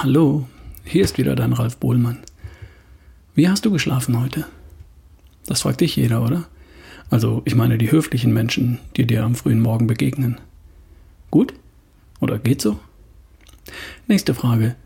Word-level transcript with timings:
Hallo, 0.00 0.46
hier 0.84 1.02
ist 1.02 1.18
wieder 1.18 1.34
dein 1.34 1.52
Ralf 1.52 1.78
Bohlmann. 1.78 2.18
Wie 3.34 3.48
hast 3.48 3.64
du 3.64 3.72
geschlafen 3.72 4.20
heute? 4.20 4.46
Das 5.46 5.62
fragt 5.62 5.80
dich 5.80 5.96
jeder, 5.96 6.22
oder? 6.22 6.44
Also, 7.10 7.42
ich 7.46 7.56
meine 7.56 7.78
die 7.78 7.90
höflichen 7.90 8.32
Menschen, 8.32 8.78
die 8.96 9.08
dir 9.08 9.24
am 9.24 9.34
frühen 9.34 9.58
Morgen 9.58 9.88
begegnen. 9.88 10.36
Gut? 11.32 11.52
Oder 12.20 12.38
geht 12.38 12.62
so? 12.62 12.78
Nächste 14.06 14.34
Frage. 14.34 14.76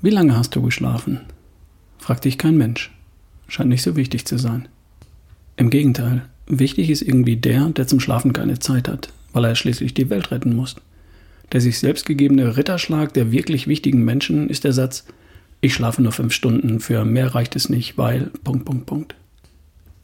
Wie 0.00 0.08
lange 0.08 0.38
hast 0.38 0.56
du 0.56 0.62
geschlafen? 0.62 1.20
Fragt 1.98 2.24
dich 2.24 2.38
kein 2.38 2.56
Mensch. 2.56 2.90
Scheint 3.48 3.68
nicht 3.68 3.82
so 3.82 3.94
wichtig 3.94 4.24
zu 4.24 4.38
sein. 4.38 4.68
Im 5.56 5.68
Gegenteil, 5.68 6.22
wichtig 6.46 6.88
ist 6.88 7.02
irgendwie 7.02 7.36
der, 7.36 7.68
der 7.68 7.86
zum 7.86 8.00
Schlafen 8.00 8.32
keine 8.32 8.58
Zeit 8.58 8.88
hat, 8.88 9.12
weil 9.34 9.44
er 9.44 9.54
schließlich 9.54 9.92
die 9.92 10.08
Welt 10.08 10.30
retten 10.30 10.56
muss. 10.56 10.76
Der 11.52 11.60
sich 11.60 11.78
selbst 11.78 12.06
gegebene 12.06 12.56
Ritterschlag 12.56 13.12
der 13.12 13.30
wirklich 13.30 13.66
wichtigen 13.66 14.04
Menschen 14.04 14.48
ist 14.48 14.64
der 14.64 14.72
Satz, 14.72 15.04
ich 15.60 15.74
schlafe 15.74 16.02
nur 16.02 16.12
fünf 16.12 16.32
Stunden, 16.32 16.80
für 16.80 17.04
mehr 17.04 17.34
reicht 17.34 17.54
es 17.54 17.68
nicht, 17.68 17.96
weil. 17.96 18.30
Punkt, 18.42 18.64
Punkt, 18.64 18.86
Punkt. 18.86 19.14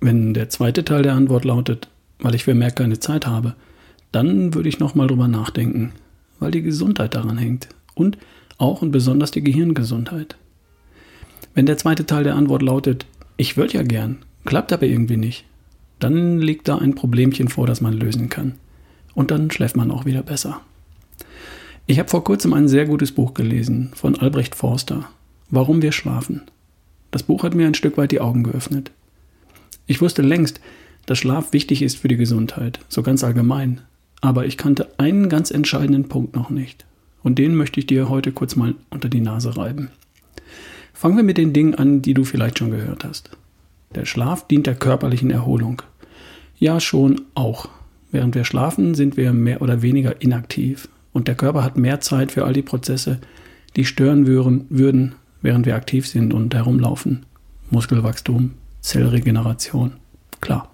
Wenn 0.01 0.35
der 0.35 0.51
zweite 0.51 0.85
Teil 0.85 1.03
der 1.03 1.15
Antwort 1.15 1.45
lautet, 1.45 1.89
weil 2.21 2.35
ich 2.35 2.45
für 2.45 2.55
mehr 2.55 2.71
keine 2.71 3.01
Zeit 3.01 3.27
habe, 3.27 3.55
dann 4.13 4.55
würde 4.55 4.69
ich 4.69 4.79
nochmal 4.79 5.09
drüber 5.09 5.27
nachdenken, 5.27 5.93
weil 6.39 6.53
die 6.53 6.63
Gesundheit 6.63 7.15
daran 7.15 7.39
hängt 7.39 7.69
und 7.95 8.19
auch 8.59 8.83
und 8.83 8.93
besonders 8.93 9.31
die 9.33 9.43
Gehirngesundheit. 9.43 10.37
Wenn 11.55 11.67
der 11.67 11.79
zweite 11.79 12.07
Teil 12.07 12.25
der 12.25 12.37
Antwort 12.37 12.63
lautet, 12.63 13.07
ich 13.37 13.57
würde 13.57 13.75
ja 13.75 13.83
gern, 13.83 14.19
klappt 14.45 14.73
aber 14.73 14.87
irgendwie 14.87 15.17
nicht, 15.17 15.45
dann 15.99 16.39
liegt 16.39 16.69
da 16.69 16.79
ein 16.79 16.95
Problemchen 16.95 17.49
vor, 17.49 17.67
das 17.67 17.81
man 17.81 17.95
lösen 17.95 18.29
kann. 18.29 18.55
Und 19.15 19.33
dann 19.33 19.51
schläft 19.51 19.77
man 19.77 19.91
auch 19.91 20.05
wieder 20.05 20.23
besser. 20.23 20.61
Ich 21.91 21.99
habe 21.99 22.11
vor 22.11 22.23
kurzem 22.23 22.53
ein 22.53 22.69
sehr 22.69 22.85
gutes 22.85 23.13
Buch 23.13 23.33
gelesen 23.33 23.93
von 23.95 24.15
Albrecht 24.15 24.55
Forster, 24.55 25.09
Warum 25.49 25.81
wir 25.81 25.93
schlafen. 25.93 26.43
Das 27.11 27.23
Buch 27.23 27.45
hat 27.45 27.55
mir 27.55 27.67
ein 27.67 27.73
Stück 27.73 27.97
weit 27.97 28.13
die 28.13 28.21
Augen 28.21 28.43
geöffnet. 28.43 28.91
Ich 29.87 30.03
wusste 30.03 30.21
längst, 30.21 30.61
dass 31.07 31.17
Schlaf 31.17 31.55
wichtig 31.55 31.81
ist 31.81 31.97
für 31.97 32.09
die 32.09 32.19
Gesundheit, 32.19 32.81
so 32.91 33.03
ganz 33.03 33.25
allgemein. 33.25 33.81
Aber 34.21 34.45
ich 34.45 34.59
kannte 34.59 34.99
einen 34.99 35.31
ganz 35.31 35.51
entscheidenden 35.51 36.11
Punkt 36.11 36.37
noch 36.37 36.51
nicht. 36.51 36.85
Und 37.23 37.39
den 37.39 37.57
möchte 37.57 37.81
ich 37.81 37.87
dir 37.87 38.11
heute 38.11 38.33
kurz 38.33 38.55
mal 38.55 38.75
unter 38.91 39.09
die 39.09 39.23
Nase 39.23 39.57
reiben. 39.57 39.91
Fangen 40.93 41.17
wir 41.17 41.25
mit 41.25 41.39
den 41.39 41.55
Dingen 41.55 41.75
an, 41.75 42.03
die 42.03 42.13
du 42.13 42.25
vielleicht 42.25 42.59
schon 42.59 42.71
gehört 42.71 43.03
hast. 43.05 43.31
Der 43.95 44.05
Schlaf 44.05 44.47
dient 44.47 44.67
der 44.67 44.75
körperlichen 44.75 45.31
Erholung. 45.31 45.81
Ja, 46.59 46.81
schon 46.81 47.23
auch. 47.35 47.71
Während 48.11 48.35
wir 48.35 48.45
schlafen, 48.45 48.95
sind 48.95 49.17
wir 49.17 49.33
mehr 49.33 49.63
oder 49.63 49.81
weniger 49.81 50.21
inaktiv 50.21 50.91
und 51.19 51.27
der 51.27 51.35
Körper 51.35 51.65
hat 51.65 51.77
mehr 51.77 52.01
Zeit 52.01 52.31
für 52.31 52.45
all 52.45 52.53
die 52.53 52.63
Prozesse, 52.63 53.19
die 53.75 53.85
stören 53.85 54.29
würden, 54.29 55.17
während 55.43 55.67
wir 55.67 55.75
aktiv 55.75 56.07
sind 56.07 56.33
und 56.33 56.55
herumlaufen. 56.55 57.27
Muskelwachstum, 57.71 58.53
Zellregeneration. 58.83 59.95
Klar. 60.41 60.71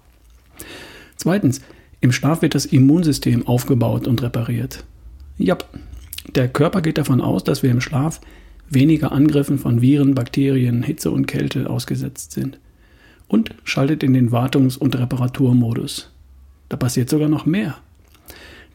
Zweitens, 1.15 1.61
im 1.99 2.11
Schlaf 2.11 2.43
wird 2.43 2.53
das 2.53 2.67
Immunsystem 2.67 3.47
aufgebaut 3.47 4.05
und 4.05 4.21
repariert. 4.21 4.85
Ja, 5.39 5.57
der 6.35 6.47
Körper 6.47 6.83
geht 6.83 6.99
davon 6.99 7.21
aus, 7.21 7.43
dass 7.43 7.63
wir 7.63 7.71
im 7.71 7.81
Schlaf 7.81 8.21
weniger 8.69 9.11
Angriffen 9.13 9.57
von 9.57 9.81
Viren, 9.81 10.13
Bakterien, 10.13 10.83
Hitze 10.83 11.09
und 11.09 11.25
Kälte 11.25 11.71
ausgesetzt 11.71 12.33
sind. 12.33 12.59
Und 13.27 13.55
schaltet 13.63 14.03
in 14.03 14.13
den 14.13 14.31
Wartungs- 14.31 14.77
und 14.77 14.95
Reparaturmodus. 14.95 16.11
Da 16.69 16.77
passiert 16.77 17.09
sogar 17.09 17.29
noch 17.29 17.47
mehr. 17.47 17.77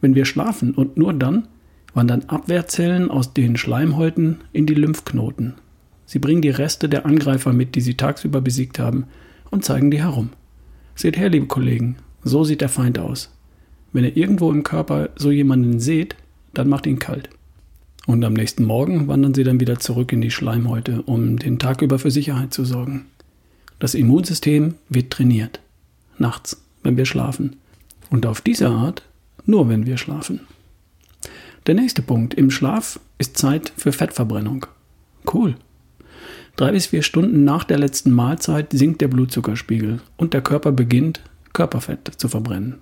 Wenn 0.01 0.15
wir 0.15 0.25
schlafen 0.25 0.73
und 0.73 0.97
nur 0.97 1.13
dann, 1.13 1.47
wandern 1.93 2.23
Abwehrzellen 2.27 3.09
aus 3.09 3.33
den 3.33 3.57
Schleimhäuten 3.57 4.37
in 4.53 4.65
die 4.65 4.73
Lymphknoten. 4.73 5.55
Sie 6.05 6.19
bringen 6.19 6.41
die 6.41 6.49
Reste 6.49 6.89
der 6.89 7.05
Angreifer 7.05 7.53
mit, 7.53 7.75
die 7.75 7.81
sie 7.81 7.95
tagsüber 7.95 8.41
besiegt 8.41 8.79
haben, 8.79 9.05
und 9.49 9.65
zeigen 9.65 9.91
die 9.91 10.01
herum. 10.01 10.29
Seht 10.95 11.17
her, 11.17 11.29
liebe 11.29 11.47
Kollegen, 11.47 11.97
so 12.23 12.43
sieht 12.43 12.61
der 12.61 12.69
Feind 12.69 12.99
aus. 12.99 13.29
Wenn 13.93 14.05
ihr 14.05 14.15
irgendwo 14.15 14.51
im 14.51 14.63
Körper 14.63 15.09
so 15.15 15.31
jemanden 15.31 15.79
seht, 15.79 16.15
dann 16.53 16.69
macht 16.69 16.85
ihn 16.85 16.99
kalt. 16.99 17.29
Und 18.07 18.23
am 18.23 18.33
nächsten 18.33 18.63
Morgen 18.63 19.07
wandern 19.07 19.33
sie 19.33 19.43
dann 19.43 19.59
wieder 19.59 19.79
zurück 19.79 20.11
in 20.11 20.21
die 20.21 20.31
Schleimhäute, 20.31 21.01
um 21.03 21.37
den 21.37 21.59
Tag 21.59 21.81
über 21.81 21.99
für 21.99 22.11
Sicherheit 22.11 22.53
zu 22.53 22.65
sorgen. 22.65 23.05
Das 23.79 23.93
Immunsystem 23.93 24.75
wird 24.89 25.11
trainiert. 25.11 25.59
Nachts, 26.17 26.61
wenn 26.83 26.97
wir 26.97 27.05
schlafen. 27.05 27.57
Und 28.09 28.25
auf 28.25 28.41
diese 28.41 28.69
Art 28.69 29.03
nur, 29.45 29.69
wenn 29.69 29.85
wir 29.85 29.97
schlafen. 29.97 30.41
Der 31.67 31.75
nächste 31.75 32.01
Punkt. 32.01 32.33
Im 32.33 32.49
Schlaf 32.49 32.99
ist 33.19 33.37
Zeit 33.37 33.71
für 33.77 33.91
Fettverbrennung. 33.91 34.65
Cool. 35.31 35.55
Drei 36.55 36.71
bis 36.71 36.87
vier 36.87 37.03
Stunden 37.03 37.43
nach 37.43 37.63
der 37.63 37.77
letzten 37.77 38.11
Mahlzeit 38.11 38.71
sinkt 38.73 38.99
der 39.01 39.07
Blutzuckerspiegel 39.09 40.01
und 40.17 40.33
der 40.33 40.41
Körper 40.41 40.71
beginnt, 40.71 41.21
Körperfett 41.53 42.07
zu 42.17 42.29
verbrennen. 42.29 42.79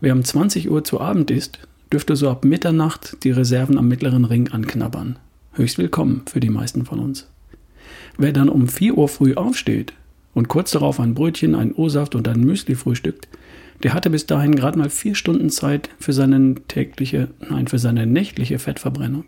Wer 0.00 0.14
um 0.14 0.24
20 0.24 0.70
Uhr 0.70 0.82
zu 0.82 0.98
Abend 0.98 1.30
isst, 1.30 1.58
dürfte 1.92 2.16
so 2.16 2.30
ab 2.30 2.46
Mitternacht 2.46 3.22
die 3.22 3.30
Reserven 3.30 3.76
am 3.76 3.86
mittleren 3.86 4.24
Ring 4.24 4.48
anknabbern. 4.48 5.18
Höchst 5.52 5.76
willkommen 5.76 6.22
für 6.26 6.40
die 6.40 6.50
meisten 6.50 6.86
von 6.86 6.98
uns. 6.98 7.28
Wer 8.16 8.32
dann 8.32 8.48
um 8.48 8.66
4 8.66 8.96
Uhr 8.96 9.08
früh 9.08 9.34
aufsteht 9.34 9.92
und 10.34 10.48
kurz 10.48 10.72
darauf 10.72 11.00
ein 11.00 11.14
Brötchen, 11.14 11.54
ein 11.54 11.72
O-Saft 11.72 12.14
und 12.14 12.28
ein 12.28 12.40
Müsli 12.40 12.74
frühstückt, 12.74 13.28
der 13.82 13.94
hatte 13.94 14.10
bis 14.10 14.26
dahin 14.26 14.54
gerade 14.54 14.78
mal 14.78 14.90
vier 14.90 15.14
Stunden 15.14 15.50
Zeit 15.50 15.90
für 15.98 16.12
seine 16.12 16.54
tägliche, 16.68 17.28
nein, 17.48 17.68
für 17.68 17.78
seine 17.78 18.06
nächtliche 18.06 18.58
Fettverbrennung. 18.58 19.24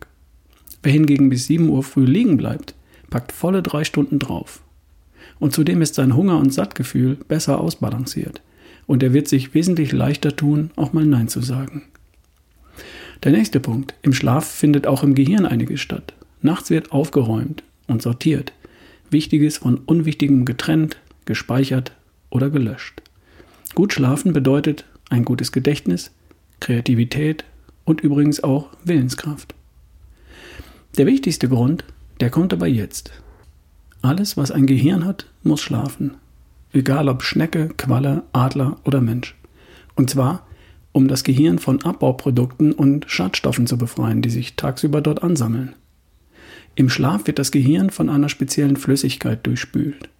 Wer 0.82 0.92
hingegen 0.92 1.30
bis 1.30 1.46
7 1.46 1.68
Uhr 1.68 1.82
früh 1.82 2.04
liegen 2.04 2.36
bleibt, 2.36 2.74
packt 3.10 3.32
volle 3.32 3.62
drei 3.62 3.84
Stunden 3.84 4.18
drauf. 4.18 4.62
Und 5.38 5.52
zudem 5.52 5.82
ist 5.82 5.94
sein 5.94 6.16
Hunger- 6.16 6.38
und 6.38 6.52
Sattgefühl 6.52 7.16
besser 7.28 7.60
ausbalanciert. 7.60 8.40
Und 8.86 9.02
er 9.02 9.12
wird 9.12 9.28
sich 9.28 9.52
wesentlich 9.52 9.92
leichter 9.92 10.36
tun, 10.36 10.70
auch 10.76 10.92
mal 10.92 11.04
Nein 11.04 11.28
zu 11.28 11.40
sagen. 11.40 11.82
Der 13.24 13.32
nächste 13.32 13.60
Punkt. 13.60 13.94
Im 14.02 14.12
Schlaf 14.12 14.46
findet 14.46 14.86
auch 14.86 15.02
im 15.02 15.14
Gehirn 15.14 15.46
einiges 15.46 15.80
statt. 15.80 16.14
Nachts 16.42 16.70
wird 16.70 16.92
aufgeräumt 16.92 17.62
und 17.88 18.02
sortiert. 18.02 18.52
Wichtiges 19.10 19.58
von 19.58 19.78
Unwichtigem 19.78 20.44
getrennt, 20.44 20.96
gespeichert 21.24 21.92
oder 22.30 22.50
gelöscht. 22.50 23.02
Gut 23.74 23.92
schlafen 23.92 24.32
bedeutet 24.32 24.84
ein 25.10 25.24
gutes 25.24 25.52
Gedächtnis, 25.52 26.12
Kreativität 26.60 27.44
und 27.84 28.00
übrigens 28.00 28.42
auch 28.42 28.68
Willenskraft. 28.84 29.54
Der 30.96 31.06
wichtigste 31.06 31.48
Grund, 31.48 31.84
der 32.20 32.30
kommt 32.30 32.52
aber 32.52 32.66
jetzt. 32.66 33.10
Alles, 34.02 34.36
was 34.36 34.50
ein 34.50 34.66
Gehirn 34.66 35.04
hat, 35.04 35.26
muss 35.42 35.60
schlafen. 35.60 36.14
Egal 36.72 37.08
ob 37.08 37.22
Schnecke, 37.22 37.68
Qualle, 37.76 38.22
Adler 38.32 38.78
oder 38.84 39.00
Mensch. 39.00 39.34
Und 39.94 40.10
zwar, 40.10 40.46
um 40.92 41.08
das 41.08 41.24
Gehirn 41.24 41.58
von 41.58 41.82
Abbauprodukten 41.82 42.72
und 42.72 43.04
Schadstoffen 43.10 43.66
zu 43.66 43.76
befreien, 43.76 44.22
die 44.22 44.30
sich 44.30 44.56
tagsüber 44.56 45.00
dort 45.00 45.22
ansammeln. 45.22 45.74
Im 46.76 46.90
Schlaf 46.90 47.26
wird 47.26 47.38
das 47.38 47.50
Gehirn 47.50 47.88
von 47.88 48.10
einer 48.10 48.28
speziellen 48.28 48.76
Flüssigkeit 48.76 49.46
durchspült. 49.46 50.10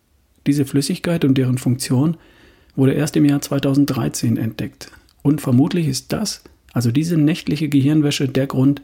Diese 0.47 0.65
Flüssigkeit 0.65 1.25
und 1.25 1.37
deren 1.37 1.59
Funktion 1.59 2.17
wurde 2.75 2.95
erst 2.95 3.15
im 3.17 3.27
Jahr 3.27 3.43
2013 3.43 4.39
entdeckt. 4.39 4.91
Und 5.23 5.43
vermutlich 5.43 5.87
ist 5.87 6.13
das, 6.13 6.43
also 6.73 6.91
diese 6.91 7.19
nächtliche 7.19 7.69
Gehirnwäsche, 7.69 8.27
der 8.27 8.47
Grund, 8.47 8.81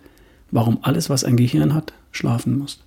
warum 0.50 0.78
alles, 0.82 1.08
was 1.08 1.24
ein 1.24 1.36
Gehirn 1.36 1.72
hat, 1.72 1.94
schlafen 2.10 2.58
muss. 2.58 2.84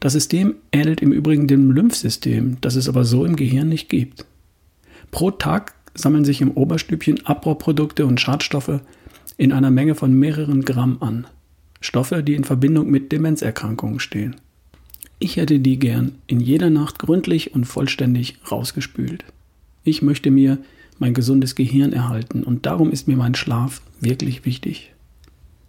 Das 0.00 0.14
System 0.14 0.54
ähnelt 0.72 1.02
im 1.02 1.12
Übrigen 1.12 1.46
dem 1.46 1.70
Lymphsystem, 1.70 2.56
das 2.62 2.76
es 2.76 2.88
aber 2.88 3.04
so 3.04 3.26
im 3.26 3.36
Gehirn 3.36 3.68
nicht 3.68 3.90
gibt. 3.90 4.24
Pro 5.10 5.30
Tag 5.30 5.74
sammeln 5.94 6.24
sich 6.24 6.40
im 6.40 6.50
Oberstübchen 6.52 7.26
Abbauprodukte 7.26 8.06
und 8.06 8.20
Schadstoffe 8.20 8.80
in 9.36 9.52
einer 9.52 9.70
Menge 9.70 9.94
von 9.94 10.12
mehreren 10.14 10.62
Gramm 10.62 10.98
an. 11.00 11.26
Stoffe, 11.86 12.22
die 12.22 12.34
in 12.34 12.44
Verbindung 12.44 12.90
mit 12.90 13.12
Demenzerkrankungen 13.12 14.00
stehen. 14.00 14.36
Ich 15.18 15.36
hätte 15.36 15.60
die 15.60 15.78
gern 15.78 16.16
in 16.26 16.40
jeder 16.40 16.68
Nacht 16.68 16.98
gründlich 16.98 17.54
und 17.54 17.64
vollständig 17.64 18.38
rausgespült. 18.50 19.24
Ich 19.84 20.02
möchte 20.02 20.30
mir 20.30 20.58
mein 20.98 21.14
gesundes 21.14 21.54
Gehirn 21.54 21.92
erhalten 21.92 22.42
und 22.42 22.66
darum 22.66 22.90
ist 22.90 23.08
mir 23.08 23.16
mein 23.16 23.34
Schlaf 23.34 23.80
wirklich 24.00 24.44
wichtig. 24.44 24.92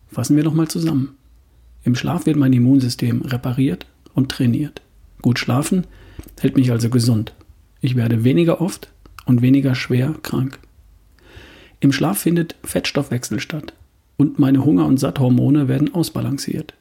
Fassen 0.09 0.35
wir 0.35 0.43
nochmal 0.43 0.67
zusammen. 0.67 1.15
Im 1.83 1.95
Schlaf 1.95 2.25
wird 2.25 2.35
mein 2.35 2.53
Immunsystem 2.53 3.21
repariert 3.21 3.85
und 4.13 4.29
trainiert. 4.29 4.81
Gut 5.21 5.39
schlafen 5.39 5.85
hält 6.39 6.57
mich 6.57 6.71
also 6.71 6.89
gesund. 6.89 7.33
Ich 7.79 7.95
werde 7.95 8.23
weniger 8.23 8.59
oft 8.59 8.89
und 9.25 9.41
weniger 9.41 9.75
schwer 9.75 10.15
krank. 10.23 10.59
Im 11.79 11.93
Schlaf 11.93 12.19
findet 12.19 12.55
Fettstoffwechsel 12.63 13.39
statt 13.39 13.73
und 14.17 14.39
meine 14.39 14.65
Hunger- 14.65 14.85
und 14.85 14.99
Satthormone 14.99 15.67
werden 15.67 15.93
ausbalanciert. 15.93 16.73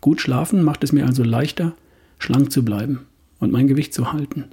Gut 0.00 0.20
schlafen 0.20 0.62
macht 0.62 0.84
es 0.84 0.92
mir 0.92 1.06
also 1.06 1.24
leichter, 1.24 1.74
schlank 2.18 2.52
zu 2.52 2.64
bleiben 2.64 3.00
und 3.40 3.52
mein 3.52 3.66
Gewicht 3.66 3.92
zu 3.92 4.12
halten. 4.12 4.44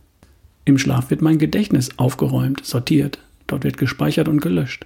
Im 0.65 0.77
Schlaf 0.77 1.09
wird 1.09 1.21
mein 1.21 1.37
Gedächtnis 1.37 1.91
aufgeräumt, 1.97 2.65
sortiert, 2.65 3.19
dort 3.47 3.63
wird 3.63 3.77
gespeichert 3.77 4.27
und 4.27 4.41
gelöscht. 4.41 4.85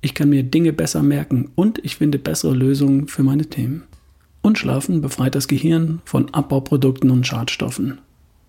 Ich 0.00 0.14
kann 0.14 0.30
mir 0.30 0.42
Dinge 0.42 0.72
besser 0.72 1.02
merken 1.02 1.50
und 1.54 1.78
ich 1.84 1.96
finde 1.96 2.18
bessere 2.18 2.54
Lösungen 2.54 3.06
für 3.06 3.22
meine 3.22 3.46
Themen. 3.46 3.82
Und 4.40 4.58
Schlafen 4.58 5.02
befreit 5.02 5.34
das 5.34 5.48
Gehirn 5.48 6.00
von 6.06 6.32
Abbauprodukten 6.32 7.10
und 7.10 7.26
Schadstoffen. 7.26 7.98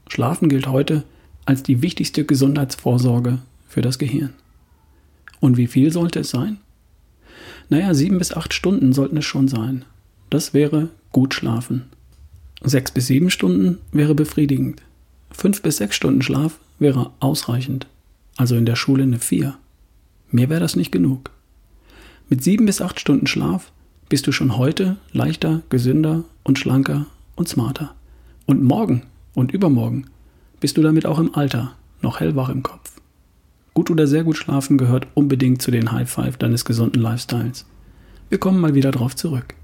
Schlafen 0.07 0.48
gilt 0.48 0.68
heute 0.68 1.04
als 1.45 1.63
die 1.63 1.81
wichtigste 1.81 2.24
Gesundheitsvorsorge 2.24 3.39
für 3.68 3.81
das 3.81 4.00
Gehirn. 4.00 4.34
Und 5.42 5.57
wie 5.57 5.68
viel 5.68 5.92
sollte 5.92 6.19
es 6.19 6.30
sein? 6.30 6.60
Naja, 7.72 7.94
sieben 7.94 8.18
bis 8.18 8.34
acht 8.34 8.54
Stunden 8.54 8.92
sollten 8.92 9.16
es 9.16 9.24
schon 9.24 9.48
sein. 9.48 9.86
Das 10.30 10.54
wäre 10.54 10.90
gut 11.14 11.34
schlafen. 11.34 11.84
Sechs 12.62 12.92
bis 12.92 13.08
sieben 13.08 13.30
Stunden 13.30 13.78
wäre 13.94 14.14
befriedigend. 14.14 14.82
Fünf 15.32 15.62
bis 15.62 15.78
sechs 15.78 15.96
Stunden 15.96 16.22
Schlaf 16.22 16.60
wäre 16.80 17.12
ausreichend. 17.22 17.88
Also 18.36 18.58
in 18.58 18.66
der 18.66 18.76
Schule 18.76 19.04
eine 19.04 19.20
vier. 19.20 19.58
Mehr 20.32 20.50
wäre 20.50 20.60
das 20.60 20.76
nicht 20.76 20.92
genug. 20.92 21.30
Mit 22.28 22.44
sieben 22.44 22.66
bis 22.66 22.82
acht 22.82 23.00
Stunden 23.00 23.26
Schlaf 23.26 23.72
bist 24.10 24.28
du 24.28 24.34
schon 24.34 24.58
heute 24.58 24.98
leichter, 25.14 25.62
gesünder 25.70 26.26
und 26.44 26.60
schlanker 26.60 27.06
und 27.38 27.48
smarter. 27.48 27.96
Und 28.48 28.62
morgen 28.62 29.04
und 29.34 29.54
übermorgen 29.54 30.08
bist 30.60 30.76
du 30.76 30.82
damit 30.82 31.06
auch 31.06 31.20
im 31.20 31.34
Alter 31.36 31.78
noch 32.02 32.20
hellwach 32.20 32.50
im 32.50 32.64
Kopf. 32.64 33.00
Gut 33.74 33.90
oder 33.90 34.06
sehr 34.06 34.24
gut 34.24 34.36
schlafen 34.36 34.78
gehört 34.78 35.08
unbedingt 35.14 35.62
zu 35.62 35.72
den 35.72 35.92
High 35.92 36.10
Five 36.10 36.38
deines 36.38 36.66
gesunden 36.66 37.02
Lifestyles. 37.02 37.66
Wir 38.30 38.38
kommen 38.38 38.60
mal 38.60 38.76
wieder 38.76 38.92
drauf 38.92 39.16
zurück. 39.16 39.56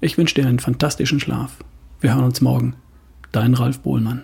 Ich 0.00 0.18
wünsche 0.18 0.34
dir 0.34 0.46
einen 0.46 0.58
fantastischen 0.58 1.18
Schlaf. 1.18 1.56
Wir 2.00 2.14
hören 2.14 2.24
uns 2.24 2.40
morgen. 2.40 2.74
Dein 3.32 3.54
Ralf 3.54 3.80
Bohlmann. 3.80 4.22